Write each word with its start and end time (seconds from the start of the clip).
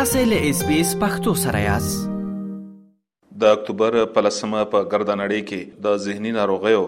تاسو 0.00 0.20
له 0.28 0.46
اس 0.50 0.60
بي 0.66 0.76
اس 0.80 0.90
پختو 1.00 1.32
سره 1.38 1.58
یاست 1.62 2.04
د 3.42 3.56
اکتوبر 3.56 3.96
په 4.14 4.22
لسمه 4.26 4.60
په 4.74 4.80
ګردنړې 4.92 5.40
کې 5.50 5.80
د 5.86 5.98
ذهني 6.04 6.30
ناروغیو 6.36 6.78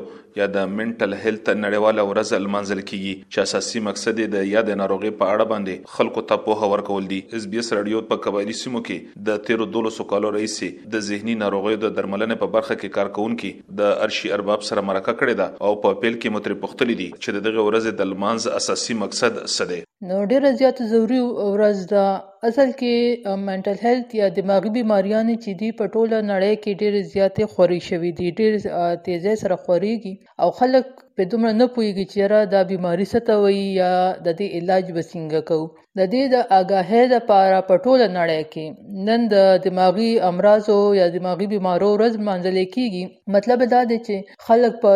یا 0.40 0.46
د 0.52 0.70
منټل 0.77 1.16
هیلت 1.25 1.50
نړیواله 1.64 2.06
ورځ 2.12 2.38
المنزل 2.40 2.80
کیږي 2.90 3.12
چې 3.27 3.43
اساسي 3.48 3.82
مقصد 3.88 4.22
یې 4.22 4.32
د 4.36 4.48
یاد 4.52 4.72
ناروغي 4.82 5.12
په 5.20 5.30
اړه 5.34 5.50
باندې 5.52 5.95
خلکو 5.98 6.25
ته 6.32 6.43
په 6.46 6.64
هور 6.72 6.84
کول 6.88 7.11
دي 7.12 7.20
اس 7.40 7.48
بي 7.54 7.62
اس 7.64 7.70
رادیو 7.80 8.02
په 8.14 8.25
قبایلی 8.29 8.56
سیمو 8.62 8.82
کې 8.88 9.22
د 9.29 9.44
13 9.52 9.70
دولسو 9.76 10.08
کالو 10.16 10.32
رئیس 10.40 10.58
د 10.96 11.06
ذهني 11.12 11.36
ناروغیو 11.44 11.82
د 11.86 11.96
درملنې 11.98 12.44
په 12.46 12.52
برخه 12.58 12.74
کې 12.74 12.98
کارکونکو 12.98 13.52
د 13.84 13.96
ارشي 14.08 14.36
ارباب 14.40 14.66
سره 14.72 14.88
مرکه 14.92 15.12
کړې 15.12 15.44
ده 15.44 15.70
او 15.70 15.76
په 15.86 15.94
پیل 16.04 16.18
کې 16.22 16.38
متری 16.38 16.60
پختلې 16.66 17.02
دي 17.02 17.10
چې 17.22 17.48
دغه 17.50 17.68
ورځ 17.70 17.98
د 18.04 18.10
المنز 18.10 18.52
اساسي 18.60 19.02
مقصد 19.06 19.42
څه 19.46 19.74
دی 19.74 19.82
نو 20.09 20.16
ډیره 20.30 20.51
زیاته 20.61 20.83
ضروري 20.92 21.19
ورځ 21.55 21.79
ده 21.92 22.05
اصل 22.48 22.69
کې 22.80 22.95
منټل 23.48 23.77
هیلث 23.84 24.09
یا 24.20 24.27
دماغي 24.38 24.70
بیماریانې 24.79 25.37
چې 25.45 25.51
دي 25.60 25.69
په 25.80 25.84
ټوله 25.95 26.19
نړۍ 26.33 26.55
کې 26.62 26.79
ډیره 26.83 27.01
زیاته 27.15 27.45
خوري 27.52 27.80
شوې 27.88 28.10
دي 28.19 28.29
ډیر 28.38 28.52
تیزه 29.05 29.33
سره 29.43 29.57
خوريږي 29.65 30.15
او 30.43 30.48
خلک 30.59 30.87
په 31.21 31.29
دومره 31.33 31.52
نه 31.61 31.65
پوهیږي 31.75 32.07
چې 32.12 32.21
را 32.33 32.41
دا 32.55 32.61
بیماری 32.73 33.07
څه 33.12 33.34
وي 33.43 33.61
یا 33.83 33.93
د 34.27 34.27
دې 34.39 34.47
علاج 34.59 34.84
به 34.95 35.02
څنګه 35.12 35.38
کوو 35.48 35.66
د 35.98 36.07
دې 36.12 36.25
د 36.35 36.37
آگاهۍ 36.59 37.05
لپاره 37.16 37.57
په 37.71 37.75
ټوله 37.85 38.07
نړۍ 38.19 38.43
کې 38.52 38.66
نن 39.09 39.21
د 39.35 39.37
دماغي 39.66 40.09
امراضو 40.30 40.77
یا 41.01 41.07
دماغي 41.16 41.47
بیمارو 41.52 41.88
ورځ 41.95 42.15
مانځل 42.29 42.57
کیږي 42.77 43.05
مطلب 43.35 43.59
دا 43.75 43.80
دی 43.91 43.98
چې 44.07 44.15
خلک 44.47 44.73
په 44.85 44.93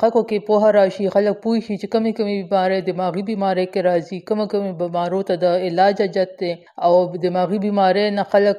خلکو 0.00 0.20
کې 0.28 0.38
پوهه 0.46 0.70
راشي 0.78 1.06
خلک 1.16 1.36
پوه 1.42 1.58
شي 1.66 1.74
چې 1.80 1.86
کمی 1.96 2.12
کمی 2.20 2.36
بیماری 2.44 2.78
دماغي 2.90 3.22
بیماری 3.32 3.66
کې 3.72 3.80
راځي 3.88 4.18
کم 4.30 4.40
کمی 4.54 4.72
بیمارو 4.80 5.20
ته 5.32 5.42
د 5.44 5.68
علاج 5.68 5.96
اجت 6.06 6.30
دی 6.40 6.52
او 6.88 6.92
دماغي 7.26 7.58
بیماری 7.66 8.04
نه 8.20 8.24
خلک 8.32 8.58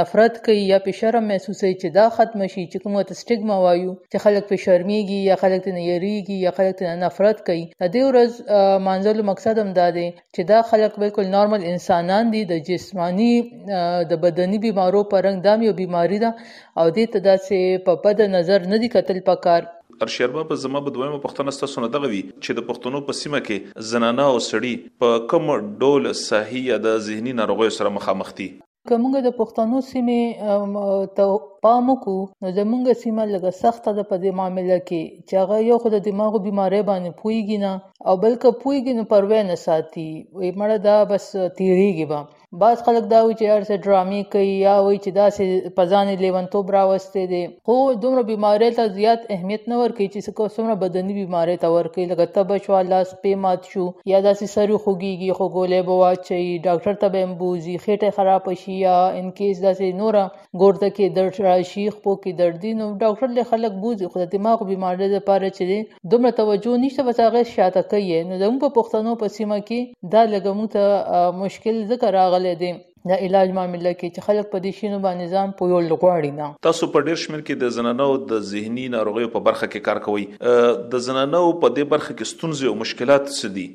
نفرت 0.00 0.34
کوي 0.50 0.60
یا 0.74 0.78
په 0.88 1.00
شرم 1.00 1.24
محسوسوي 1.36 1.72
چې 1.80 1.88
دا 1.98 2.04
ختم 2.18 2.40
شي 2.52 2.62
چې 2.70 2.78
کومه 2.84 3.00
ستګما 3.20 3.56
وایو 3.66 3.92
چې 4.10 4.18
خلک 4.28 4.42
په 4.52 4.56
شرمېږي 4.64 5.18
یا 5.32 5.36
خلک 5.46 5.64
نه 5.80 5.88
یری 5.92 6.14
کیږي 6.20 6.44
یا 6.44 6.50
خلک 6.58 6.78
ترې 6.78 6.94
نفرت 7.04 7.40
کوي 7.48 7.62
د 7.82 7.90
دې 7.96 8.02
ورځ 8.06 8.38
مانځلو 8.88 9.26
مقصد 9.30 9.60
هم 9.62 9.70
دا 9.78 9.86
دی 9.96 10.06
چې 10.34 10.46
دا 10.52 10.60
خلک 10.72 10.98
بالکل 11.04 11.30
نارمل 11.36 11.66
انسانان 11.72 12.32
دي 12.36 12.42
د 12.52 12.60
جسمانی 12.68 13.30
د 14.12 14.20
بدني 14.26 14.62
بیمارو 14.66 15.04
په 15.14 15.22
رنګ 15.28 15.44
دام 15.48 15.66
یو 15.68 15.76
بیماری 15.82 16.20
ده 16.26 16.30
او 16.50 16.86
دې 16.92 17.16
ته 17.16 17.24
داسې 17.30 17.82
په 17.88 17.98
بد 18.06 18.22
نظر 18.36 18.68
نه 18.74 18.80
دی 18.84 18.90
کتل 18.98 19.20
پکار 19.32 19.68
ارشیربا 20.06 20.42
په 20.52 20.60
زما 20.64 20.84
بدویمه 20.88 21.20
پښتنه 21.26 21.54
ستاسو 21.58 21.84
نه 21.86 21.90
دغوي 21.98 22.22
چې 22.26 22.60
د 22.60 22.68
پښتنو 22.70 23.02
په 23.08 23.18
سیمه 23.22 23.42
کې 23.48 23.88
زنانه 23.92 24.28
او 24.36 24.38
سړي 24.38 25.02
په 25.04 25.20
کوم 25.34 25.52
ډول 25.84 26.12
صحیح 26.24 26.72
د 26.88 27.04
ذهني 27.10 27.36
ناروغیو 27.42 27.76
سره 27.78 27.94
مخامخ 27.96 28.34
دي 28.42 28.48
که 28.88 28.94
موږ 29.02 29.14
د 29.26 29.30
پښتنو 29.40 29.78
سیمې 29.90 30.22
ته 31.16 31.24
پام 31.64 31.84
وکړو 31.90 32.20
نو 32.42 32.46
زموږ 32.58 32.84
سیمه 33.02 33.24
لږه 33.32 33.52
سخته 33.62 33.90
ده 33.98 34.02
په 34.10 34.16
دې 34.22 34.30
معامله 34.38 34.78
کې 34.88 35.02
چې 35.26 35.34
هغه 35.42 35.56
یو 35.70 35.76
خو 35.82 35.88
د 35.92 35.98
دماغو 36.08 36.44
بیماری 36.46 36.82
باندې 36.90 37.16
پوهیږي 37.22 37.58
نه 37.64 37.72
او 38.08 38.14
بلکې 38.24 38.48
پوهیږي 38.64 38.92
نو 38.98 39.02
پروا 39.12 39.40
نه 39.50 39.56
ساتي 39.66 40.08
وایي 40.36 40.52
مړه 40.60 40.78
دا 40.88 40.96
بس 41.12 41.24
تیریږي 41.58 42.06
به 42.10 42.20
بعض 42.60 42.78
خلک 42.86 43.04
دا 43.12 43.16
وایي 43.22 43.34
چې 43.40 43.44
هر 43.56 43.62
څه 43.68 43.74
ډرامې 43.84 44.20
کوي 44.34 44.52
یا 44.66 44.74
وایي 44.84 44.98
چې 45.04 45.10
داسې 45.20 45.44
په 45.76 45.82
ځان 45.94 46.06
لیونتوب 46.26 46.70
راوستی 46.76 47.24
دی 47.32 47.40
خو 47.70 47.74
دومره 48.04 48.22
بیمارۍ 48.30 48.70
ته 48.78 48.84
زیات 48.98 49.20
اهمیت 49.34 49.62
نه 49.72 49.76
ورکوي 49.82 50.06
چې 50.06 50.36
څومره 50.56 50.74
بدني 50.84 51.12
بیمارۍ 51.20 51.56
ته 51.64 51.68
ورکوي 51.76 52.06
لکه 52.12 52.26
تبه 52.36 52.56
شوه 52.66 52.80
لاس 52.92 53.08
پې 53.22 53.32
مات 53.44 53.60
شو 53.72 53.84
یا 54.12 54.20
داسې 54.28 54.46
سر 54.54 54.68
یې 54.72 54.78
خوږېږي 54.82 55.30
خو 55.40 55.46
ګولۍ 55.56 55.80
به 55.88 55.94
واچوي 56.02 56.54
ډاکټر 56.68 56.94
ته 57.02 57.06
به 57.18 57.26
یې 57.26 57.42
بوځي 57.42 57.74
خېټه 57.84 58.10
خرابه 58.20 58.56
شي 58.62 58.78
یا 58.86 58.96
انکیس 59.20 59.60
داسې 59.66 59.88
نوره 60.00 60.24
ګورده 60.62 60.88
کې 60.96 61.14
درد 61.16 61.40
راشي 61.48 61.84
خپو 61.96 62.16
کې 62.24 62.40
درد 62.40 62.64
نو 62.80 62.88
ډاکټر 63.04 63.36
له 63.40 63.46
خلک 63.52 63.78
بوځي 63.84 64.10
خو 64.16 64.24
د 64.24 64.32
دماغ 64.38 64.66
بیمارۍ 64.72 65.08
لپاره 65.18 65.44
چې 65.44 65.74
دی 65.74 66.10
دومره 66.16 66.34
توجه 66.40 66.80
نشته 66.88 67.06
بس 67.12 67.22
هغه 67.26 67.46
شاته 67.52 67.84
کوي 67.92 68.24
نو 68.32 68.40
زموږ 68.46 68.58
په 68.66 68.74
پښتنو 68.80 69.14
په 69.26 69.36
سیمه 69.38 69.60
کې 69.68 70.10
دا 70.18 70.24
لږه 70.26 70.58
موږ 70.58 70.74
ته 70.78 71.44
مشکل 71.44 71.76
ځکه 71.92 72.16
راغلی 72.20 72.36
راغلی 72.38 72.56
دی 72.64 72.72
د 73.10 73.18
علاج 73.26 73.50
معاملې 73.56 73.92
کې 74.00 74.08
چې 74.14 74.24
خلک 74.28 74.46
په 74.54 74.58
دې 74.64 74.72
شینو 74.78 74.98
باندې 75.04 75.26
ځان 75.34 75.52
پویول 75.58 75.86
غواړي 76.02 76.30
نه 76.38 76.46
تاسو 76.66 76.88
په 76.94 77.04
ډیر 77.10 77.16
شمیر 77.24 77.42
کې 77.46 77.54
د 77.64 77.74
زنانو 77.76 78.06
د 78.32 78.42
ذهني 78.50 78.86
ناروغیو 78.94 79.30
په 79.36 79.42
برخه 79.48 79.68
کې 79.68 79.86
کار 79.88 80.02
کوي 80.06 80.24
د 80.96 81.02
زنانو 81.08 81.42
په 81.62 81.72
دې 81.76 81.86
برخه 81.94 82.10
کې 82.18 82.32
ستونزې 82.32 82.66
او 82.70 82.74
مشکلات 82.82 83.24
څه 83.28 83.54
دي 83.58 83.66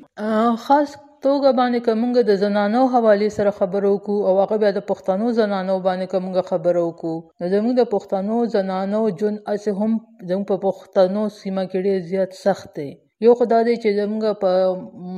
خاص 0.66 0.94
توګه 1.26 1.54
باندې 1.58 1.84
کومګه 1.86 2.22
د 2.30 2.40
زنانو 2.44 2.82
حواله 2.96 3.28
سره 3.36 3.54
خبرو 3.60 3.92
کو 4.08 4.16
او 4.30 4.34
هغه 4.40 4.58
بیا 4.64 4.72
د 4.78 4.84
پښتنو 4.90 5.32
زنانو 5.40 5.76
باندې 5.86 6.12
کومګه 6.16 6.52
خبرو 6.52 6.84
کو 7.04 7.12
نو 7.40 7.52
زموږ 7.54 7.74
د 7.80 7.84
پښتنو 7.94 8.40
زنانو 8.56 9.02
جون 9.22 9.40
اس 9.54 9.68
هم 9.80 9.98
زموږ 10.30 10.44
په 10.52 10.58
پښتنو 10.66 11.22
سیمه 11.40 11.64
کې 11.70 11.88
ډیر 11.88 12.12
زیات 12.12 12.38
سخت 12.42 12.78
دی 12.82 12.90
یو 13.26 13.34
خو 13.40 13.44
دا 13.52 13.58
دی 13.68 13.74
چې 13.82 13.88
زمونږ 14.00 14.24
په 14.42 14.52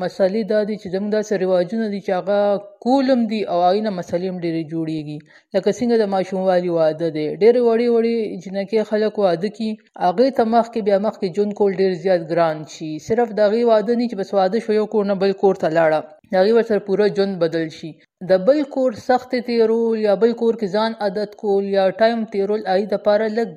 مسلې 0.03 0.43
دا 0.53 0.59
دی 0.69 0.75
چې 0.81 0.87
زمونږ 0.95 1.11
داسې 1.17 1.33
رواجونه 1.45 1.87
دي 1.93 2.01
چې 2.07 2.11
هغه 2.19 2.39
کولم 2.85 3.21
دي 3.33 3.41
او 3.53 3.59
هغې 3.67 3.81
نه 3.87 3.93
مسلې 3.99 4.27
هم 4.31 4.39
ډېرې 4.45 4.63
جوړېږي 4.73 5.19
لکه 5.55 5.71
څنګه 5.79 5.97
د 5.99 6.07
ماشوموالي 6.15 6.71
واده 6.79 7.09
دی 7.17 7.27
ډېرې 7.43 7.61
وړې 7.69 7.89
وړې 7.95 8.17
جنکې 8.43 8.81
خلک 8.91 9.15
واده 9.25 9.49
کي 9.57 9.69
هغې 10.07 10.29
ته 10.37 10.43
مخکې 10.55 10.81
بیا 10.89 10.99
مخکې 11.07 11.33
ژوند 11.37 11.53
کول 11.61 11.73
ډېر 11.83 11.93
زیات 12.05 12.23
ګران 12.31 12.57
شي 12.75 12.91
صرف 13.09 13.29
د 13.37 13.39
هغې 13.47 13.63
واده 13.73 13.93
نه 14.01 14.05
چې 14.11 14.17
بس 14.21 14.31
واده 14.39 14.59
شو 14.65 14.71
یو 14.81 14.87
کور 14.95 15.05
نه 15.13 15.21
بل 15.23 15.33
کور 15.45 15.55
ته 15.63 15.69
لاړه 15.77 16.01
هغې 16.37 16.53
ورسره 16.57 16.85
پوره 16.89 17.07
ژوند 17.17 17.35
بدل 17.45 17.67
شي 17.81 17.91
د 18.31 18.47
بل 18.49 18.59
کور 18.77 18.91
سختې 19.09 19.39
تیرول 19.51 19.97
یا 20.09 20.15
بل 20.25 20.33
کور 20.41 20.53
کې 20.65 20.69
ځان 20.75 20.93
عادت 21.05 21.31
کول 21.45 21.65
یا 21.79 21.85
ټایم 22.01 22.21
تیرول 22.35 22.61
هغې 22.73 22.87
دپاره 22.97 23.27
لږ 23.37 23.49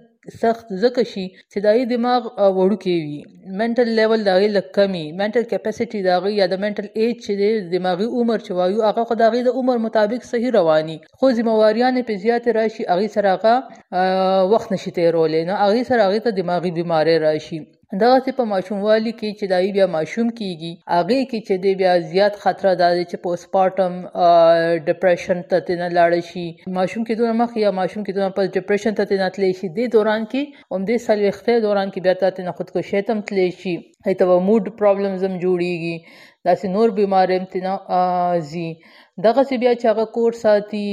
سخت 0.43 0.67
ځکه 0.83 1.01
شي 1.11 1.23
چې 1.51 1.57
دای 1.65 1.81
دماغ 1.93 2.21
وړوکی 2.57 2.95
وي 3.05 3.19
منټل 3.61 3.87
لیول 3.99 4.21
دای 4.29 4.45
له 4.55 4.61
کمی 4.77 5.05
منټل 5.21 5.43
کیپاسټي 5.51 5.99
دای 6.07 6.31
یا 6.41 6.45
د 6.53 6.61
منټل 6.63 6.87
ایج 6.99 7.15
چې 7.25 7.33
دماغي 7.75 8.07
عمر 8.17 8.37
چې 8.45 8.51
وایو 8.59 8.85
هغه 8.89 9.01
خدای 9.09 9.39
د 9.47 9.59
عمر 9.61 9.77
مطابق 9.87 10.21
صحیح 10.31 10.51
رواني 10.57 10.97
خو 11.19 11.27
ځمواریان 11.39 11.95
په 12.09 12.13
زیات 12.23 12.45
راشي 12.59 12.83
هغه 12.93 13.07
سره 13.15 13.27
هغه 13.35 13.53
وخت 14.53 14.67
نشي 14.73 14.91
تیرولې 14.97 15.41
نو 15.49 15.53
هغه 15.65 15.81
سره 15.89 16.01
هغه 16.07 16.19
ته 16.27 16.31
دماغي 16.41 16.69
بیماری 16.79 17.15
راشي 17.27 17.59
دغسې 17.97 18.31
په 18.37 18.43
ماشوموالي 18.53 19.11
کې 19.19 19.29
چې 19.39 19.45
دای 19.53 19.67
بیا 19.77 19.85
ماشوم 19.95 20.27
کیږي 20.39 20.71
هغه 20.95 21.19
کې 21.29 21.39
چې 21.47 21.55
دی 21.63 21.71
بیا 21.79 21.93
زیات 22.11 22.33
خطر 22.43 22.67
دا 22.81 22.89
دی 22.95 23.03
چې 23.09 23.17
پوسټ 23.23 23.47
پارټم 23.53 23.93
ډپریشن 24.89 25.39
ته 25.53 25.75
نه 25.81 25.87
لاړ 25.97 26.11
شي 26.29 26.45
ماشوم 26.77 27.03
کې 27.07 27.13
دونه 27.21 27.33
مخ 27.41 27.51
یا 27.65 27.71
ماشوم 27.79 28.01
کې 28.05 28.13
دونه 28.19 28.29
پس 28.37 28.47
ډپریشن 28.59 28.93
ته 28.99 29.03
نه 29.23 29.29
تللی 29.37 29.51
شي 29.61 29.67
د 29.79 29.91
دوران 29.97 30.21
کې 30.31 30.41
هم 30.77 30.81
د 30.91 31.01
سلوخته 31.07 31.53
دوران 31.65 31.87
کې 31.93 31.99
بیا 32.07 32.15
ته 32.37 32.43
نه 32.49 32.57
خودکشي 32.61 33.01
تم 33.09 33.17
تللی 33.31 33.49
شي 33.63 33.75
ایتو 34.07 34.31
موډ 34.49 34.63
پرابلمز 34.81 35.21
هم 35.29 35.33
جوړیږي 35.43 35.95
داسې 36.47 36.65
نور 36.75 36.87
بیمارې 36.97 37.33
هم 37.37 37.45
تنه 37.53 37.73
ځي 38.51 38.69
دغسې 39.27 39.55
بیا 39.61 39.71
چې 39.79 39.85
هغه 39.91 40.05
کور 40.15 40.31
ساتي 40.43 40.87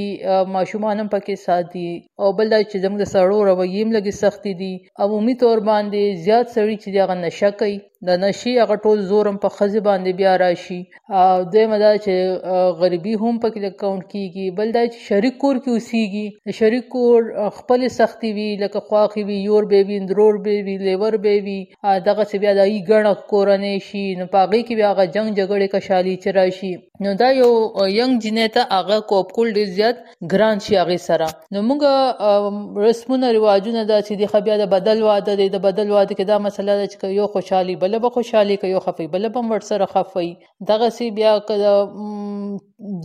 ماشومان 0.54 0.96
هم 1.00 1.08
پکې 1.14 1.36
ساتي 1.46 1.86
او 2.22 2.28
بل 2.38 2.46
دا 2.54 2.58
چې 2.70 2.76
زموږ 2.84 2.98
د 3.00 3.06
سړو 3.14 3.38
رویې 3.48 3.82
هم 3.84 3.88
لږې 3.96 4.14
سختې 4.22 4.52
دي 4.60 4.72
عمومي 5.04 5.34
طور 5.42 5.58
باندې 5.70 6.02
زیات 6.26 6.46
سړي 6.56 6.76
چې 6.82 6.88
هغه 7.02 7.16
نشه 7.24 7.50
کوي 7.60 7.78
د 8.06 8.10
نشي 8.22 8.50
هغه 8.62 8.76
ټول 8.86 9.00
زورم 9.10 9.38
په 9.44 9.50
خزي 9.58 9.80
باندې 9.86 10.18
بیا 10.20 10.32
راشي 10.42 10.78
او 11.20 11.44
دیمه 11.54 11.78
دا 11.82 11.90
چې 11.94 12.74
غریبي 12.80 13.14
هم 13.22 13.38
په 13.44 13.48
کې 13.54 13.70
کاونټ 13.82 14.04
کیږي 14.12 14.44
بل 14.58 14.72
دا 14.76 14.82
چې 14.92 14.98
شریک 15.08 15.36
کور 15.44 15.60
کې 15.64 15.70
اوسېږي 15.74 16.26
شریک 16.58 16.86
کور 16.94 17.20
خپل 17.60 17.86
سختي 17.98 18.30
وي 18.36 18.46
لکه 18.64 18.82
خواخي 18.90 19.24
وي 19.30 19.38
یور 19.48 19.68
بیبي 19.72 19.98
اندرور 20.02 20.38
بیبي 20.48 20.76
لیور 20.86 21.18
بیبي 21.28 21.56
دغه 21.70 22.28
څه 22.28 22.42
بیا 22.44 22.52
د 22.60 22.72
ای 22.72 22.76
ګڼه 22.76 23.28
کورنۍ 23.32 23.74
شي 23.88 24.04
نو 24.20 24.28
پاغي 24.36 24.62
کې 24.66 24.74
بیا 24.82 24.92
هغه 24.92 25.08
جنگ 25.18 25.30
جګړې 25.40 25.66
کشالي 25.74 26.14
چې 26.22 26.36
راشي 26.40 26.72
نو 27.04 27.16
دا 27.24 27.32
یو 27.38 27.50
ینګ 27.54 28.14
جنې 28.26 28.54
ته 28.58 28.82
هغه 28.82 29.00
کوپ 29.14 29.34
کول 29.38 29.52
ډیر 29.58 29.72
زیات 29.80 30.06
ګران 30.36 30.64
شي 30.68 30.78
هغه 30.82 31.00
سره 31.08 31.30
نو 31.58 31.64
موږ 31.72 32.86
رسمونه 32.88 33.32
رواجونه 33.40 33.84
دا 33.92 34.00
چې 34.06 34.24
د 34.24 34.32
خبره 34.36 34.70
بدل 34.78 35.04
واده 35.10 35.50
د 35.56 35.64
بدل 35.68 35.94
واده 35.98 36.14
کې 36.14 36.32
دا 36.32 36.40
مسله 36.48 36.72
ده 36.82 36.86
چې 36.92 37.18
یو 37.20 37.28
خوشحالي 37.36 37.76
بل 37.82 37.94
بل 37.98 38.02
به 38.02 38.10
خوشحالي 38.10 38.56
کوي 38.56 38.74
او 38.74 38.80
خفي 38.80 39.06
بل 39.08 39.28
به 39.28 39.40
ور 39.40 39.60
سره 39.60 39.86
خفي 39.86 40.36
دغه 40.68 40.88
سي 40.98 41.06
بیا 41.18 41.32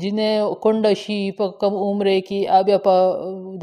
جنې 0.02 0.32
کونډه 0.64 0.92
شي 1.04 1.18
په 1.40 1.46
کم 1.64 1.74
عمر 1.86 2.08
کې 2.30 2.40
بیا 2.70 2.80
په 2.86 2.96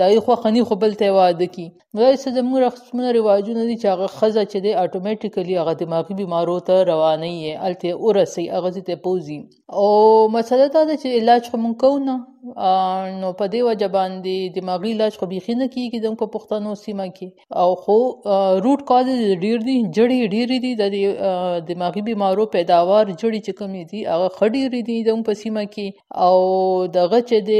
دای 0.01 0.17
خو 0.29 0.33
خني 0.45 0.63
خو 0.71 0.75
بل 0.85 0.93
ته 1.03 1.09
واده 1.19 1.47
کی 1.57 1.67
نو 1.95 2.01
څه 2.23 2.29
زموږ 2.37 2.59
رسمونه 2.65 3.09
رواجونه 3.19 3.63
دي 3.69 3.77
چې 3.81 3.87
هغه 3.93 4.07
خزه 4.21 4.43
چې 4.51 4.59
دی 4.67 4.71
اتوماتیکلی 4.85 5.55
هغه 5.61 5.73
دماغي 5.83 6.13
بیمارو 6.23 6.57
ته 6.71 6.77
رواني 6.91 7.33
یې 7.43 7.53
الته 7.67 7.89
اورسي 8.03 8.45
هغه 8.57 8.71
ته 8.89 8.95
پوزي 9.07 9.39
او 9.83 9.87
مسله 10.37 10.67
دا 10.75 10.83
ده 10.89 10.97
چې 11.03 11.09
علاج 11.23 11.43
خو 11.51 11.57
مونږ 11.63 11.75
کوو 11.85 11.99
نه 12.09 12.15
نو 13.20 13.29
په 13.38 13.44
دې 13.52 13.61
وجه 13.69 13.88
باندې 13.99 14.37
دماغي 14.58 14.93
علاج 14.96 15.12
خو 15.20 15.25
بيخي 15.32 15.55
نه 15.62 15.67
کیږي 15.75 15.99
د 16.02 16.06
په 16.23 16.26
پښتنو 16.35 16.73
سیمه 16.85 17.06
کې 17.17 17.29
او 17.62 17.70
خو 17.82 17.96
روټ 18.67 18.81
کاز 18.90 19.06
ډیر 19.44 19.58
دي 19.69 19.76
جړې 19.96 20.19
ډیر 20.35 20.49
دي 20.64 20.73
د 20.82 20.85
دماغي 21.70 22.00
بیمارو 22.11 22.44
پیداوار 22.56 23.05
جړې 23.20 23.40
چې 23.46 23.52
کمې 23.61 23.82
دي 23.90 24.00
هغه 24.12 24.29
خډې 24.37 24.62
ډیر 24.73 24.82
دي 24.88 24.96
د 25.08 25.25
په 25.31 25.40
سیمه 25.43 25.64
کې 25.75 25.87
او 26.26 26.37
دغه 26.99 27.19
چې 27.29 27.37
د 27.50 27.52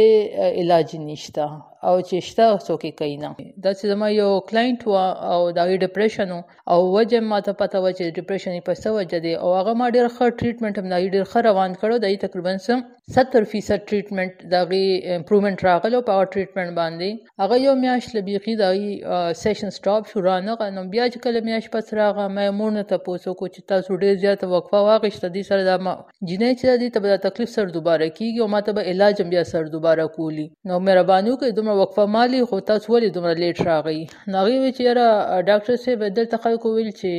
علاج 0.65 0.89
نشته 1.09 1.45
او 1.87 1.95
چې 1.99 2.27
شته 2.29 2.47
څوک 2.67 2.85
یې 2.87 2.93
کوي 3.01 3.17
نه 3.25 3.31
دا 3.65 3.73
چې 3.79 3.85
زما 3.93 4.07
یو 4.21 4.29
کلاینټ 4.51 4.81
و 4.93 4.99
او 5.33 5.39
دا 5.59 5.65
یې 5.71 5.83
ډیپریشن 5.85 6.31
او 6.73 6.79
وجه 6.95 7.21
ما 7.33 7.39
ته 7.49 7.53
پته 7.61 7.79
و 7.83 7.87
چې 7.99 8.17
ډیپریشن 8.21 8.53
یې 8.57 8.67
په 8.69 8.75
څه 8.83 8.89
وجه 8.99 9.19
دی 9.27 9.33
او 9.43 9.49
هغه 9.59 9.73
ما 9.83 9.87
ډیر 9.97 10.09
ښه 10.17 10.27
ټریټمنټ 10.39 10.75
هم 10.79 10.87
دا 10.93 10.99
یې 11.03 11.09
ډیر 11.17 11.25
ښه 11.33 11.41
روان 11.49 11.71
کړو 11.83 11.95
دا 12.05 12.09
یې 12.13 12.25
تقریبا 12.25 12.55
سم 12.69 12.79
70% 13.17 13.85
ټریټمنټ 13.91 14.49
دا 14.55 14.61
غي 14.71 14.87
امپروومنت 15.19 15.59
راغلو 15.67 16.01
په 16.09 16.25
ټریټمنټ 16.33 16.71
باندې 16.81 17.45
هغه 17.45 17.57
یو 17.67 17.75
میاش 17.85 18.11
لبيخي 18.17 18.57
دا 18.63 18.71
یې 18.79 19.39
سیشن 19.43 19.71
سټاپ 19.79 20.11
شو 20.13 20.25
رانه 20.29 20.59
غنو 20.65 20.85
بیا 20.97 21.07
چې 21.13 21.25
کله 21.29 21.45
میاش 21.51 21.71
پس 21.77 21.95
راغه 22.01 22.27
مې 22.37 22.59
مور 22.63 22.75
نه 22.79 22.85
ته 22.95 23.05
پوسو 23.07 23.35
کو 23.43 23.51
چې 23.55 23.71
تاسو 23.75 24.01
ډیر 24.05 24.19
زیات 24.25 24.45
وقفه 24.55 24.83
واغښت 24.89 25.33
دي 25.39 25.47
سره 25.53 25.69
دا 25.71 25.79
ما 25.87 25.95
جنې 26.03 26.59
چې 26.59 26.83
دې 26.83 27.15
ته 27.15 27.25
تکلیف 27.31 27.55
سر 27.57 27.73
دوباره 27.79 28.05
کیږي 28.19 28.43
او 28.45 28.53
ما 28.59 28.63
ته 28.69 28.77
به 28.81 28.93
علاج 28.93 29.23
هم 29.25 29.31
بیا 29.39 29.47
سر 29.55 29.73
دوباره 29.79 30.09
کولی 30.19 30.49
نو 30.73 30.83
مهرباني 30.91 31.35
وکړئ 31.35 31.67
مې 31.69 31.75
وقفه 31.81 32.05
مالي 32.17 32.41
خو 32.51 32.57
تاسو 32.71 32.87
ولې 32.95 33.09
دومره 33.15 33.37
لیټ 33.43 33.59
راغی 33.71 34.01
نو 34.31 34.35
هغې 34.41 34.55
وویل 34.59 34.75
چې 34.77 34.83
یاره 34.89 35.07
ډاکټر 35.49 35.75
صاحب 35.85 36.01
دلته 36.19 36.37
خلکو 36.45 36.67
ویل 36.77 36.91
چې 37.01 37.13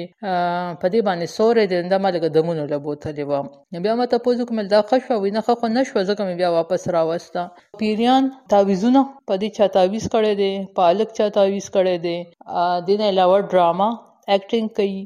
په 0.81 0.87
دې 0.93 1.01
باندې 1.07 1.27
سوری 1.37 1.65
دی 1.71 1.77
دا 1.93 1.97
ما 2.05 2.09
لږه 2.15 2.29
دمونه 2.37 2.63
له 2.73 2.77
بوتلې 2.85 3.23
وه 3.29 3.41
بیا 3.85 3.93
ما 3.99 4.05
تپوس 4.13 4.37
وکړم 4.39 4.59
دا 4.73 4.79
ښه 4.89 4.97
شوه 5.05 5.17
وایي 5.21 5.33
نه 5.37 5.41
ښه 5.45 5.53
خو 5.59 5.65
نه 5.77 5.83
شوه 5.89 6.01
ځکه 6.09 6.21
مې 6.27 6.35
بیا 6.41 6.49
واپس 6.57 6.81
راوسته 6.95 7.41
پیریان 7.83 8.23
تعویزونه 8.55 9.01
په 9.29 9.33
دې 9.41 9.49
چا 9.57 9.65
تعویز 9.77 10.05
کړی 10.15 10.33
دی 10.41 10.51
په 10.79 10.89
هلک 10.89 11.09
چا 11.19 11.25
تعویز 11.37 11.67
کړی 11.77 11.95
دی 12.07 12.17
دې 12.85 12.95
نه 12.99 13.05
علاوه 13.15 13.37
ډرامه 13.51 13.89
ایکټینګ 14.33 14.67
کوي 14.77 15.01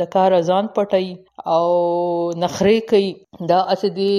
د 0.00 0.06
کار 0.14 0.34
ځان 0.48 0.66
پټي 0.74 1.06
او 1.54 1.62
نخري 2.42 2.80
کوي 2.90 3.06
دا 3.50 3.56
اسې 3.72 3.88
دي 3.96 4.12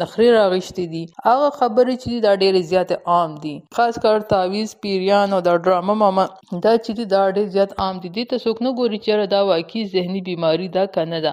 نخري 0.00 0.26
راغشتي 0.38 0.82
دي 0.92 1.00
هغه 1.28 1.46
خبرې 1.60 1.94
چې 2.02 2.10
دا 2.24 2.32
ډېر 2.42 2.54
زیات 2.72 2.90
عام 3.12 3.30
دي 3.44 3.52
خاص 3.76 3.94
کر 4.04 4.20
تعویز 4.32 4.74
پیریان 4.86 5.28
او 5.36 5.38
دا 5.48 5.54
ډرامه 5.64 5.94
ماما 6.02 6.24
دا 6.64 6.74
چې 6.84 7.06
دا 7.14 7.22
ډېر 7.36 7.46
زیات 7.54 7.70
عام 7.84 7.94
دي 8.02 8.24
ته 8.32 8.36
څوک 8.44 8.56
نه 8.66 8.70
ګوري 8.82 8.98
چې 9.06 9.12
دا 9.34 9.40
واقعي 9.52 9.84
زهنی 9.94 10.20
بیماری 10.28 10.68
دا 10.76 10.84
کنه 10.98 11.18
ده 11.28 11.32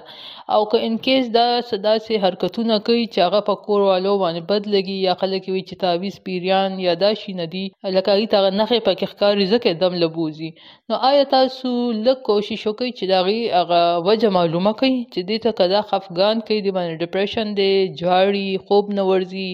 او 0.56 0.60
که 0.72 0.76
ان 0.88 0.94
کیس 1.08 1.24
دا 1.36 1.44
صدا 1.72 1.94
سي 2.06 2.14
حرکتونه 2.24 2.74
کوي 2.88 3.04
چې 3.12 3.18
هغه 3.26 3.40
په 3.50 3.54
کور 3.68 3.80
والو 3.90 4.14
باندې 4.22 4.50
بد 4.54 4.64
لګي 4.76 4.96
یا 5.10 5.14
خلک 5.26 5.42
وي 5.54 5.62
چې 5.68 5.74
تعویز 5.84 6.16
پیریان 6.30 6.80
یا 6.86 6.94
دا 7.04 7.12
شي 7.24 7.36
نه 7.44 7.50
دي 7.56 7.64
لکه 7.96 8.16
هغه 8.16 8.56
نخې 8.56 8.88
پکې 8.88 9.04
ښکاری 9.12 9.46
ځکه 9.54 9.76
دم 9.86 9.94
لبوزي 10.06 10.50
نو 10.90 10.96
آیا 11.12 11.30
تاسو 11.38 11.74
لکه 11.76 12.20
کوشش 12.32 12.66
وکړئ 12.66 12.92
چې 12.98 13.04
دا 13.14 13.17
هغې 13.18 13.40
هغه 13.58 13.82
وجه 14.08 14.28
معلومه 14.38 14.72
کوي 14.82 14.94
چې 15.12 15.20
دې 15.28 15.38
ته 15.44 15.50
که 15.58 15.64
دا 15.74 15.80
خفګان 15.90 16.36
کوي 16.46 16.60
دې 16.64 16.72
باندې 16.76 17.00
ډپریشن 17.02 17.48
دی 17.58 17.72
جاړي 18.02 18.48
خوب 18.68 18.84
نه 18.96 19.02
ورځي 19.10 19.50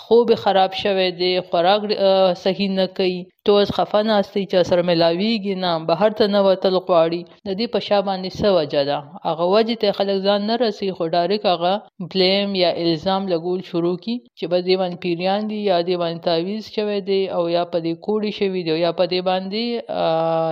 خوب 0.00 0.28
خراب 0.42 0.72
شوی 0.82 1.08
دی 1.22 1.32
خوراک 1.50 1.82
صحیح 2.44 2.70
نه 2.78 2.86
کوي 3.00 3.16
تو 3.46 3.52
از 3.64 3.68
خفه 3.76 3.98
ناستې 4.10 4.42
چې 4.50 4.58
سره 4.70 4.82
ملاویږي 4.90 5.54
نه 5.64 5.72
بهر 5.90 6.10
ته 6.20 6.26
نه 6.34 6.40
وتل 6.46 6.76
غواړي 6.86 7.20
د 7.50 7.58
دې 7.58 7.66
په 7.76 7.86
شا 7.88 7.98
باندې 8.08 8.30
څه 8.38 8.46
وجه 8.58 8.82
ده 8.88 8.98
هغه 9.26 9.44
وجه 9.54 9.74
ته 9.84 9.88
خلک 9.98 10.18
ځان 10.30 10.40
نه 10.50 10.54
رسي 10.64 10.88
خو 10.98 11.04
ډایرک 11.14 11.42
هغه 11.52 11.72
بلیم 12.14 12.48
یا 12.62 12.70
الزام 12.84 13.22
لګول 13.34 13.60
شروع 13.70 13.94
کی 14.06 14.14
چې 14.38 14.44
به 14.52 14.58
دې 14.66 14.74
باندې 14.80 14.98
پیریان 15.06 15.42
دي 15.52 15.58
یا 15.70 15.78
دې 15.86 15.96
باندې 16.02 16.24
تعویز 16.28 16.62
شوی 16.78 16.98
دی 17.10 17.20
او 17.36 17.42
یا 17.56 17.64
په 17.72 17.78
دې 17.84 17.92
کوړی 18.04 18.30
شوی 18.40 18.60
دی 18.70 18.74
یا 18.86 18.92
په 19.02 19.08
دې 19.12 19.20
باندې 19.28 19.64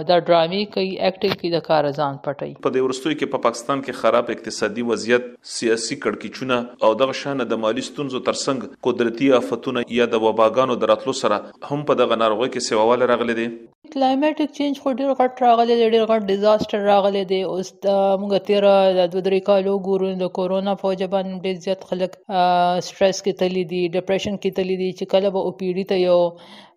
دا 0.08 0.16
ډرامې 0.26 0.62
کوي 0.74 0.94
اکټینګ 1.08 1.38
کوي 1.42 1.50
د 1.56 1.66
کار 1.70 1.84
ځان 1.98 2.14
پټ 2.28 2.43
کوي 2.52 2.56
په 2.66 2.72
دې 2.74 2.82
ورستوي 2.86 3.14
کې 3.20 3.28
په 3.34 3.38
پا 3.44 3.44
پاکستان 3.46 3.82
کې 3.84 4.00
خراب 4.04 4.30
اقتصادي 4.34 4.84
وضعیت 4.90 5.28
سیاسي 5.52 5.96
کړکیچونه 6.06 6.58
او 6.88 6.90
دغه 7.02 7.16
شان 7.20 7.44
د 7.52 7.60
مالی 7.64 7.84
ستونزو 7.90 8.20
ترڅنګ 8.30 8.80
قدرتي 8.88 9.28
آفتونه 9.38 9.84
یا 9.98 10.08
د 10.14 10.22
وباګانو 10.24 10.78
دراتلو 10.82 11.14
سره 11.22 11.38
هم 11.70 11.86
په 11.92 11.98
دغه 12.02 12.18
ناروغي 12.24 12.48
کې 12.50 12.68
سیواله 12.70 13.10
راغلي 13.12 13.36
دي 13.40 13.46
کلایمټک 13.94 14.54
چینج 14.58 14.82
خو 14.82 14.92
ډیر 15.00 15.14
غټ 15.22 15.46
راغلی 15.46 15.78
دی 15.80 15.88
ډیر 15.96 16.04
غټ 16.10 16.36
ډیزاستر 16.36 16.84
راغلی 16.90 17.24
دی 17.32 17.40
اوس 17.54 17.72
موږ 17.86 18.44
تیر 18.50 18.68
د 18.72 18.98
دوه 18.98 19.24
درې 19.28 19.48
کالو 19.50 19.76
ګورو 19.88 20.12
د 20.24 20.32
کورونا 20.40 20.76
په 20.82 20.92
وجه 20.94 21.12
باندې 21.16 21.48
ډیر 21.48 21.64
زیات 21.68 21.88
خلک 21.92 22.18
سټرس 22.18 23.24
کې 23.24 23.42
تللی 23.42 23.64
دي 23.74 23.82
ډیپریشن 23.98 24.38
کې 24.38 24.60
تللی 24.60 24.78
دي 24.84 24.90
چې 24.92 25.16
کله 25.16 25.34
به 25.38 25.48
او 25.50 25.56
پی 25.62 25.74
ډی 25.80 25.86
ته 25.92 26.04
یو 26.06 26.20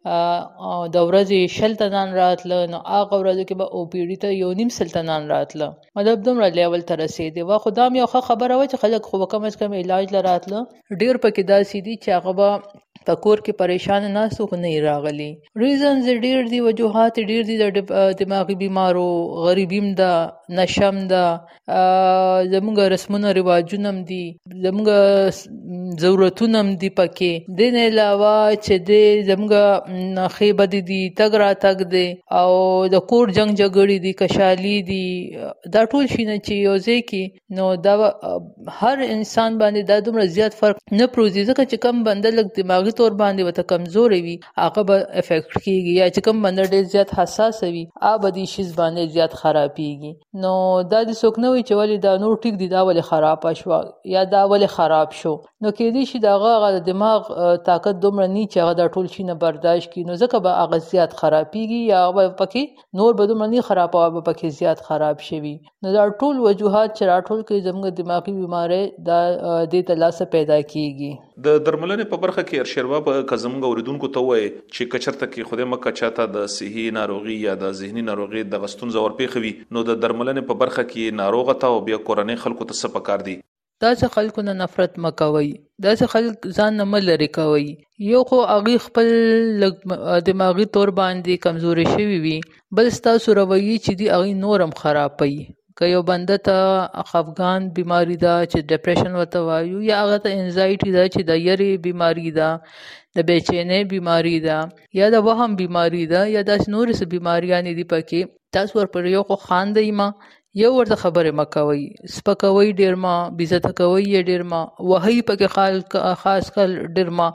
او 0.09 0.75
د 0.95 1.05
ورځې 1.09 1.39
شل 1.57 1.73
تنان 1.81 2.09
راتله 2.21 2.59
نو 2.73 2.79
هغه 2.93 3.15
ورځو 3.21 3.43
کې 3.47 3.55
به 3.59 3.65
او 3.73 3.79
پیډي 3.93 4.17
ته 4.23 4.29
یو 4.41 4.49
نیم 4.61 4.69
سل 4.77 4.89
تنان 4.95 5.23
راتله 5.33 5.67
مطلب 5.99 6.17
دومره 6.29 6.47
لیول 6.61 6.81
ته 6.91 7.01
رسیدې 7.03 7.43
وا 7.51 7.57
خو 7.65 7.69
دا 7.81 7.85
یو 7.99 8.07
ښه 8.15 8.21
خبره 8.31 8.55
وه 8.59 8.65
چې 8.71 8.77
خلک 8.85 9.01
خو 9.13 9.31
کم 9.35 9.43
از 9.51 9.55
کم 9.61 9.71
علاج 9.83 10.05
له 10.17 10.21
راتله 10.29 10.59
ډیر 11.01 11.15
پکې 11.23 11.41
داسې 11.53 11.77
دي 11.85 11.95
چې 12.03 12.09
هغه 12.17 12.31
به 12.39 12.49
په 13.07 13.15
کور 13.23 13.39
کې 13.45 13.53
پریشان 13.59 14.03
نه 14.15 14.23
سو 14.37 14.45
نه 14.63 14.71
راغلي 14.87 15.27
ریزنز 15.63 16.07
ډیر 16.25 16.39
دي 16.53 16.57
وجوهات 16.67 17.15
ډیر 17.29 17.41
دي 17.49 17.55
د 17.61 17.93
دماغي 18.21 18.55
بیمارو 18.63 19.05
غریبیم 19.45 19.87
دا 20.01 20.09
نشم 20.59 20.97
دا 21.13 21.23
زمونږ 22.53 22.79
رسمونه 22.95 23.29
رواجونه 23.39 23.93
دي 24.11 24.23
زمونږ 24.63 24.87
ضرورتونه 25.99 26.57
هم 26.59 26.73
دی 26.83 26.89
پکې 26.99 27.57
د 27.59 27.75
نه 27.75 27.81
علاوه 27.89 28.33
چې 28.67 28.83
د 28.89 29.23
زمګه 29.29 30.29
خیبه 30.35 30.65
دي 30.89 30.99
تګ 31.19 31.37
را 31.43 31.49
تګ 31.65 31.83
دی 31.93 32.05
او 32.41 32.49
د 32.95 33.03
کور 33.11 33.33
جنگ 33.37 33.55
جګړې 33.61 33.97
دي 34.05 34.13
کشالي 34.21 34.75
دي 34.89 35.03
دا 35.75 35.83
ټول 35.91 36.09
شینه 36.15 36.37
چې 36.45 36.63
یوځې 36.63 37.07
کې 37.11 37.53
نو 37.57 37.67
دا 37.85 37.95
هر 38.81 39.05
انسان 39.15 39.59
باندې 39.61 39.81
دا 39.93 39.97
دومره 40.09 40.25
زیات 40.37 40.57
فرق 40.61 40.81
نه 40.99 41.07
پروزي 41.15 41.43
ځکه 41.49 41.63
چې 41.71 41.77
کم 41.87 42.03
بنده 42.09 42.31
لګ 42.39 42.47
دماغي 42.57 42.95
تور 43.01 43.17
باندې 43.23 43.51
وته 43.51 43.67
کمزورې 43.71 44.19
وي 44.27 44.35
هغه 44.63 44.87
به 44.91 44.97
افیکټ 45.21 45.63
کیږي 45.65 45.95
یا 46.01 46.07
چې 46.15 46.27
کم 46.29 46.41
بنده 46.47 46.71
ډیر 46.75 46.83
زیات 46.95 47.15
حساس 47.19 47.63
وي 47.63 47.85
آبدي 48.13 48.45
شیز 48.55 48.73
باندې 48.81 49.15
زیات 49.17 49.39
خرابيږي 49.41 50.43
نو 50.45 50.53
دا 50.95 51.03
د 51.11 51.19
سوکنوي 51.21 51.61
چې 51.61 51.81
ولې 51.81 51.97
دا 52.07 52.13
نور 52.25 52.37
ټیک 52.45 52.59
دي 52.63 52.71
دا 52.75 52.85
ولې 52.89 53.11
خراب 53.11 53.45
شو 53.57 53.77
یا 54.15 54.23
دا 54.35 54.41
ولې 54.51 54.69
خراب 54.77 55.13
شو 55.21 55.31
نو 55.63 55.69
کېدی 55.81 56.01
شي 56.11 56.19
دا 56.25 56.31
هغه 56.43 56.67
د 56.75 56.79
دماغ 56.89 57.27
طاقت 57.69 57.99
دومره 58.05 58.25
نه 58.35 58.43
چې 58.53 58.61
هغه 58.65 58.77
دا 58.79 58.87
ټول 58.99 59.09
شي 59.15 59.25
نه 59.29 59.35
برداشت 59.43 59.91
کینو 59.95 60.15
ځکه 60.23 60.39
به 60.47 60.61
هغه 60.61 60.79
زیات 60.91 61.13
خرابېږي 61.19 61.81
یا 61.93 61.99
هغه 62.05 62.23
پکې 62.41 63.01
نور 63.01 63.17
به 63.21 63.29
دومره 63.31 63.49
نه 63.53 63.65
خراب 63.69 63.97
او 64.01 64.05
پکې 64.29 64.55
زیات 64.61 64.81
خراب 64.89 65.21
شي 65.29 65.41
نو 65.51 65.93
دا 65.97 66.05
ټول 66.23 66.41
وجوهات 66.45 66.95
چې 66.97 67.11
راټول 67.11 67.43
کوي 67.51 67.61
زموږ 67.67 67.95
دماغي 68.01 68.35
بیمارې 68.39 69.05
دا 69.09 69.65
د 69.75 69.87
تلاسه 69.91 70.29
پیدا 70.37 70.59
کیږي 70.61 71.43
د 71.49 71.59
درملنې 71.67 72.13
په 72.13 72.23
برخه 72.25 72.45
کې 72.45 72.65
ارشروا 72.65 73.01
په 73.09 73.23
کزمګ 73.33 73.69
اوریدونکو 73.71 74.11
ته 74.17 74.23
وای 74.29 74.45
چې 74.49 74.91
کچرته 74.95 75.31
کې 75.33 75.51
خوده 75.51 75.69
مکه 75.75 75.95
چاته 76.01 76.29
د 76.37 76.47
صحي 76.57 76.87
ناروغي 76.99 77.37
یا 77.45 77.57
د 77.65 77.75
ذهني 77.83 78.07
ناروغي 78.11 78.45
د 78.55 78.63
غستون 78.65 78.95
زور 78.97 79.19
پیخوي 79.21 79.53
نو 79.77 79.85
د 79.91 80.01
درملنې 80.07 80.49
په 80.51 80.61
برخه 80.65 80.87
کې 80.91 81.21
ناروغه 81.23 81.57
تا 81.65 81.75
او 81.77 81.85
بیا 81.91 82.01
کورنۍ 82.11 82.43
خلکو 82.47 82.71
ته 82.73 82.79
څه 82.83 82.97
پکار 82.97 83.27
دي 83.29 83.37
داسې 83.85 84.05
خلکو 84.15 84.39
نه 84.47 84.53
نفرت 84.63 84.91
مه 85.05 85.11
کوئ 85.21 85.47
داسې 85.85 86.03
خلک 86.13 86.35
ځان 86.57 86.71
نه 86.81 86.85
مه 86.91 86.99
لرې 87.09 87.29
کوئ 87.37 87.65
یو 88.11 88.21
خو 88.31 88.37
هغې 88.51 88.75
خپل 88.85 89.07
دماغي 90.29 90.65
طور 90.77 90.89
باندې 90.99 91.41
کمزوري 91.45 91.85
شوي 91.95 92.17
وي 92.25 92.33
بل 92.79 92.87
ستاسو 92.99 93.27
رویې 93.39 93.77
چې 93.85 93.93
دي 93.99 94.05
هغې 94.15 94.33
نور 94.45 94.57
هم 94.67 94.71
خرابوي 94.81 95.37
که 95.81 95.85
یو 95.93 95.99
بنده 96.09 96.37
ته 96.47 96.59
خفګان 97.11 97.61
بیماری 97.79 98.17
ده 98.25 98.35
چې 98.51 98.57
ډپریشن 98.71 99.11
ورته 99.19 99.39
وایو 99.49 99.81
یا 99.89 99.95
هغه 100.05 100.17
ته 100.23 100.29
انزایټي 100.41 100.89
ده 100.95 101.03
چې 101.13 101.21
د 101.29 101.43
یری 101.49 101.67
بیماری 101.85 102.29
ده 102.39 102.47
د 102.63 103.17
بېچینۍ 103.27 103.81
بیماری 103.93 104.33
ده 104.47 104.57
یا 105.01 105.07
د 105.17 105.27
وهم 105.29 105.51
بیماری 105.61 106.01
ده 106.15 106.21
یا 106.35 106.41
داسې 106.49 106.67
نورې 106.75 106.93
څه 106.99 107.05
بیماریانې 107.13 107.73
دي 107.81 107.85
پکې 107.93 108.21
تاسو 108.57 108.73
ورپرې 108.77 109.09
یو 109.17 109.23
خو 109.29 109.35
خاندئ 109.45 109.87
ما 110.01 110.07
یو 110.61 110.69
ورته 110.77 110.95
خبره 111.03 111.31
مکوي 111.39 111.81
سپکوي 112.15 112.69
ډیر 112.79 112.93
ما 113.03 113.13
بیزته 113.39 113.69
کوي 113.79 114.21
ډیر 114.29 114.41
ما 114.53 114.61
وهي 114.91 115.17
پکې 115.27 115.47
خال 115.55 115.75
خاص 116.21 116.45
کل 116.55 116.71
ډیر 116.95 117.09
ما 117.17 117.27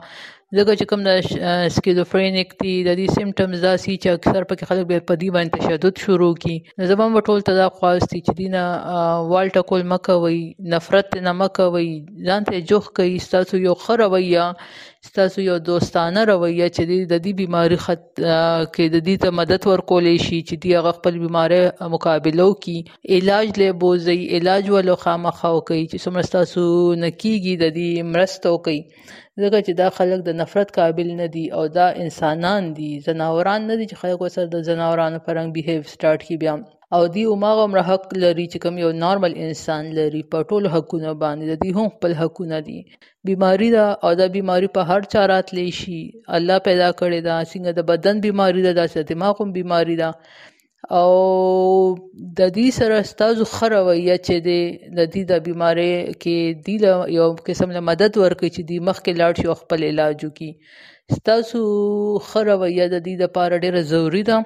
ځکه 0.57 0.73
چې 0.79 0.85
کوم 0.89 1.01
د 1.07 1.11
سکیزوفرینیک 1.75 2.49
دي 2.61 2.73
د 2.87 2.95
دې 2.99 3.07
سیمټمز 3.19 3.59
دا 3.67 3.71
سي 3.83 3.93
چې 4.01 4.07
اکثر 4.17 4.41
پکې 4.49 4.65
خلک 4.71 4.83
به 4.89 4.97
په 5.11 5.21
دې 5.21 5.29
باندې 5.37 5.55
تشدد 5.61 5.95
شروع 6.03 6.27
کړي 6.43 6.57
زمون 6.91 7.11
وټول 7.15 7.39
ته 7.47 7.53
دا 7.61 7.67
خواست 7.79 8.09
چې 8.25 8.31
دینه 8.39 8.63
والټ 9.31 9.55
کول 9.71 9.81
مکوي 9.93 10.37
نفرت 10.73 11.09
نه 11.25 11.31
مکوي 11.41 11.89
ځان 12.27 12.41
ته 12.49 12.55
جوخ 12.73 12.83
کوي 12.99 13.15
ستاسو 13.29 13.53
یو 13.67 13.73
خرویه 13.85 14.43
ستاسو 15.09 15.37
یو 15.49 15.57
دوستانه 15.71 16.21
رویه 16.31 16.67
چې 16.75 16.83
د 17.15 17.25
دې 17.25 17.33
بیماری 17.41 17.77
خط 17.87 18.03
کې 18.73 18.85
د 18.93 18.97
دې 19.07 19.15
ته 19.25 19.29
مدد 19.39 19.61
ورکولې 19.71 20.15
شي 20.27 20.39
چې 20.47 20.55
دی 20.67 20.75
هغه 20.77 20.91
خپل 20.99 21.13
بیماری 21.23 21.61
مقابله 21.95 22.43
وکړي 22.49 22.77
علاج 23.17 23.47
له 23.63 23.69
بوزي 23.87 24.17
علاج 24.37 24.63
ولو 24.77 24.95
خامخاو 25.07 25.57
کوي 25.67 25.83
چې 25.91 25.97
څومره 26.07 26.23
ستاسو 26.31 26.63
نکیږي 27.03 27.53
د 27.65 27.77
دې 27.77 27.91
مرسته 28.13 28.47
کوي 28.65 28.83
ځکه 29.41 29.57
چې 29.65 29.71
دا 29.81 29.87
خلک 29.97 30.19
د 30.25 30.29
نفرت 30.41 30.69
قابل 30.79 31.07
نه 31.21 31.27
دي 31.35 31.45
او 31.57 31.63
دا 31.77 31.87
انسانان 32.03 32.63
دي 32.77 32.91
ځناوران 33.05 33.61
نه 33.69 33.75
دي 33.79 33.85
چې 33.91 33.95
خلک 34.01 34.17
ورسره 34.21 34.47
د 34.49 34.57
ځناورانو 34.67 35.23
په 35.25 35.29
رنګ 35.37 35.49
بهیو 35.55 35.89
سټارټ 35.93 36.21
کړي 36.25 36.37
بیا 36.43 36.53
او 36.95 37.01
دی 37.15 37.23
هماغه 37.31 37.61
عمر 37.67 37.79
حق 37.89 38.03
لري 38.23 38.45
چې 38.51 38.57
کوم 38.63 38.75
یو 38.83 38.91
نارمل 39.05 39.33
انسان 39.45 39.83
لري 39.99 40.21
په 40.31 40.37
ټولو 40.49 40.67
حقونو 40.75 41.11
باندې 41.23 41.43
د 41.47 41.53
دې 41.63 41.69
هم 41.77 41.87
خپل 41.95 42.11
حقونه 42.21 42.57
دي 42.67 42.79
بیماری 43.29 43.69
دا 43.77 43.85
او 44.05 44.11
دا 44.19 44.27
بیماری 44.37 44.67
په 44.75 44.81
هر 44.89 45.01
چا 45.13 45.21
راتلی 45.33 45.67
شي 45.79 46.01
الله 46.37 46.57
پیدا 46.67 46.89
کړی 46.99 47.19
دا 47.29 47.35
څنګه 47.51 47.71
د 47.77 47.81
بدن 47.91 48.15
بیماری 48.25 48.61
دا 48.67 48.71
داسې 48.81 48.99
دماغ 49.11 49.33
هم 49.41 49.49
بیماری 49.59 49.95
ده 50.03 50.09
دا 50.15 50.39
او 50.91 51.11
د 52.39 52.41
دې 52.57 52.67
سره 52.77 52.97
ستاسو 53.11 53.43
خرویه 53.55 54.15
چې 54.25 54.35
دی 54.47 54.61
د 54.97 54.99
دې 55.13 55.21
د 55.31 55.43
بیماری 55.45 55.91
کې 56.21 56.35
دی 56.65 56.75
یو 57.17 57.27
قسم 57.49 57.69
له 57.75 57.81
مدد 57.89 58.13
ورکړي 58.23 58.49
چې 58.55 58.61
دی 58.69 58.77
مخکې 58.87 59.11
لاړ 59.19 59.33
شي 59.39 59.45
خپل 59.63 59.81
علاج 59.91 60.15
وکړي 60.23 60.49
ستاسو 61.19 61.61
خرویه 62.31 62.85
د 62.93 62.95
دې 63.05 63.15
لپاره 63.23 63.55
ډیره 63.63 63.81
ضروری 63.93 64.23
ده 64.31 64.37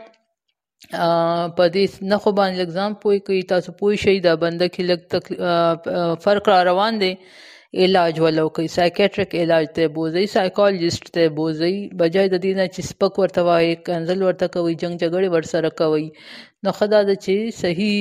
په 1.57 1.65
دې 1.75 1.85
نه 2.11 2.17
خو 2.21 2.29
باندې 2.39 2.59
لګزام 2.61 2.91
پوي 3.03 3.19
کوي 3.29 3.41
تاسو 3.53 3.69
پوي 3.81 3.95
شئ 4.05 4.17
دا 4.27 4.33
بنده 4.45 4.67
کې 4.73 4.83
لګ 4.89 5.01
فرق 6.25 6.43
را 6.55 6.59
روان 6.69 6.93
دی 7.03 7.13
علاج 7.85 8.19
ولوکي 8.23 8.65
سایکیټریک 8.75 9.31
علاج 9.43 9.65
ته 9.77 9.83
بوزي 9.95 10.25
سایکالوجیست 10.35 11.03
ته 11.15 11.23
بوزي 11.39 11.75
بجای 12.01 12.27
د 12.33 12.37
دینه 12.45 12.63
چې 12.73 12.81
سپک 12.89 13.13
ورته 13.21 13.41
وایي 13.49 13.73
کنزل 13.87 14.19
ورته 14.27 14.45
کوي 14.55 14.73
جنگ 14.81 14.93
جګړه 15.03 15.27
ورسره 15.35 15.69
کوي 15.81 16.05
نو 16.63 16.69
خدا 16.79 16.99
د 17.09 17.19
چې 17.25 17.33
صحیح 17.63 17.97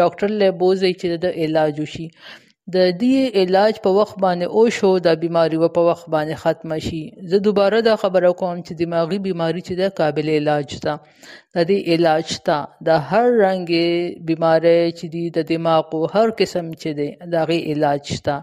ډاکټر 0.00 0.28
له 0.42 0.48
بوزي 0.62 0.92
چې 1.00 1.06
د 1.24 1.26
علاج 1.44 1.74
وشي 1.82 2.06
د 2.76 2.78
دې 3.02 3.18
علاج 3.40 3.74
په 3.84 3.90
وخت 3.98 4.16
باندې 4.24 4.46
او 4.56 4.62
شو 4.76 4.90
دا 5.06 5.12
بیماری 5.24 5.56
و 5.60 5.64
په 5.76 5.82
وخت 5.88 6.06
باندې 6.14 6.34
ختم 6.42 6.70
شي 6.86 7.02
زه 7.30 7.36
دوباره 7.46 7.76
دا 7.88 7.94
خبره 8.02 8.30
کوم 8.40 8.56
چې 8.66 8.72
دماغي 8.80 9.18
بیماری 9.28 9.62
چې 9.68 9.74
د 9.80 9.84
قابل 10.00 10.26
علاج 10.38 10.68
تا 10.84 10.94
د 11.54 11.58
دې 11.70 11.78
علاج 11.92 12.26
تا 12.46 12.58
د 12.88 12.90
هر 13.08 13.26
رنګ 13.44 13.66
بیماری 14.28 14.80
چې 14.98 15.06
د 15.36 15.38
دماغ 15.52 15.82
هر 16.14 16.28
قسم 16.40 16.66
چې 16.82 16.90
دی 16.98 17.08
دا 17.32 17.40
غي 17.48 17.60
علاج 17.72 18.04
تا 18.26 18.36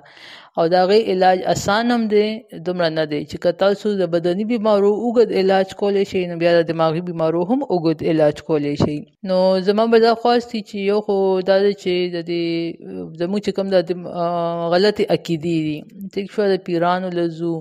او 0.58 0.64
د 0.74 0.76
هغې 0.84 1.00
علاج 1.14 1.38
اسان 1.54 1.86
هم 1.94 2.04
دی 2.14 2.28
دومره 2.68 2.90
نه 2.98 3.04
دی 3.12 3.20
چې 3.30 3.36
که 3.44 3.50
تاسو 3.64 3.88
د 4.02 4.08
بدني 4.14 4.46
بیمارو 4.52 4.90
اوږد 5.04 5.30
علاج 5.42 5.68
کولی 5.82 6.04
شئ 6.12 6.22
نو 6.30 6.36
بیا 6.44 6.52
د 6.56 6.62
دماغي 6.72 7.02
بیمارو 7.10 7.42
هم 7.50 7.60
اوږد 7.74 8.00
علاج 8.14 8.36
کولی 8.48 8.74
شئ 8.84 8.96
نو 9.32 9.38
زما 9.68 9.84
به 9.94 9.98
دا 10.06 10.14
خواست 10.24 10.50
چې 10.70 10.76
یو 10.92 11.00
خو 11.10 11.16
دا 11.50 11.58
دی 11.66 11.74
چې 11.84 11.94
د 12.16 12.28
دې 12.30 12.46
زموږ 13.20 13.42
چې 13.46 13.52
کوم 13.56 13.68
د 13.76 13.78
غلطې 14.74 15.04
عقیدې 15.16 15.58
دي 15.66 15.76
ټیک 16.18 16.28
شوه 16.38 16.46
د 16.54 16.58
پیرانو 16.70 17.08
لزو 17.20 17.54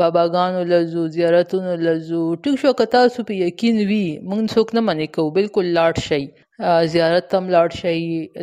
باباګانو 0.00 0.62
لزو 0.72 1.02
زیارتونو 1.14 1.72
لزو 1.86 2.20
ټیک 2.42 2.56
شو 2.64 2.72
که 2.82 2.86
تاسو 2.96 3.18
په 3.30 3.34
یقین 3.46 3.76
وي 3.90 4.04
مونږ 4.30 4.44
څوک 4.56 4.68
نه 4.76 4.80
منې 4.88 5.08
کوو 5.18 5.34
بالکل 5.40 5.66
لاړ 5.78 5.92
شئ 6.08 6.22
زیارت 6.92 7.24
تم 7.32 7.44
لاړ 7.54 7.68
شئ 7.80 8.00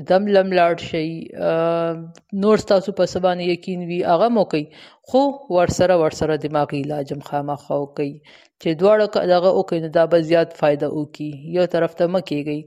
دم 0.09 0.23
لم 0.37 0.49
لاړ 0.59 0.73
شئ 0.89 1.09
نور 2.43 2.57
تاسو 2.71 2.89
په 2.99 3.05
سبا 3.13 3.31
نه 3.39 3.43
یقین 3.55 3.79
وي 3.89 3.97
هغه 4.11 4.27
مو 4.35 4.43
کوي 4.53 4.63
خو 5.13 5.21
ورسره 5.57 5.95
ورسره 6.03 6.33
دماغي 6.45 6.79
علاج 6.87 7.07
هم 7.15 7.21
خامخا 7.31 7.79
کوي 7.99 8.09
چې 8.61 8.69
دواړه 8.83 9.05
دغه 9.33 9.49
او 9.55 9.61
کوي 9.73 9.79
نو 9.87 9.91
دا 9.99 10.03
به 10.15 10.19
زیات 10.31 10.49
فائدہ 10.59 10.87
وکي 10.97 11.29
یو 11.59 11.63
طرف 11.77 11.91
ته 12.01 12.05
مکیږي 12.15 12.59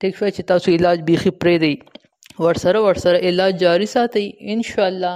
ټیک 0.00 0.12
شو 0.18 0.26
چې 0.36 0.42
تاسو 0.54 0.68
علاج 0.80 0.98
بيخي 1.12 1.32
پرې 1.40 1.56
دی 1.66 1.74
ورسره 2.44 2.78
ورسره 2.88 3.18
علاج 3.32 3.52
جاری 3.68 3.88
ساتي 3.96 4.26
ان 4.56 4.68
شاء 4.74 4.88
الله 4.92 5.14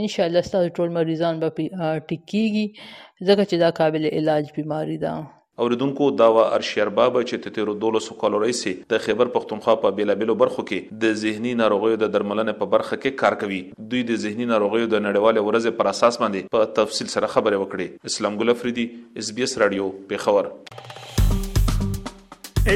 ان 0.00 0.04
شاء 0.16 0.26
الله 0.30 0.42
ستاسو 0.52 0.68
ټول 0.78 0.90
مریضان 1.02 1.34
به 1.44 1.48
ټیکيږي 2.08 2.66
ځکه 3.28 3.42
چې 3.50 3.56
دا 3.68 3.76
قابل 3.84 4.02
علاج 4.18 4.44
بیماری 4.56 4.96
ده 5.10 5.14
اوریدونکو 5.62 6.06
دا 6.18 6.26
و 6.34 6.38
ارشیرباب 6.42 7.16
چې 7.22 7.38
تتیرو 7.46 7.72
1200 7.78 8.14
کالوري 8.20 8.52
سي 8.60 8.70
د 8.92 9.02
خیبر 9.06 9.30
پختونخوا 9.34 9.74
په 9.82 9.94
بیلابلو 9.98 10.36
برخو 10.42 10.62
کې 10.70 11.00
د 11.02 11.18
ذهني 11.22 11.52
ناروغیو 11.62 11.98
د 12.02 12.12
درملنې 12.14 12.60
په 12.60 12.70
برخه 12.74 12.98
کې 13.02 13.20
کار 13.24 13.36
کوي 13.42 13.58
دوی 13.94 14.02
د 14.10 14.22
ذهني 14.22 14.46
ناروغیو 14.52 14.86
د 14.94 15.04
نړیوال 15.08 15.42
ورځ 15.48 15.76
پر 15.82 15.90
اساس 15.92 16.18
باندې 16.22 16.56
په 16.56 16.70
تفصیل 16.80 17.12
سره 17.16 17.30
خبرې 17.34 17.66
وکړي 17.66 18.12
اسلام 18.12 18.40
ګل 18.44 18.54
افریدي 18.54 18.86
اس 19.24 19.34
بي 19.40 19.46
اس 19.48 19.56
رادیو 19.64 19.90
پیښور 20.14 20.50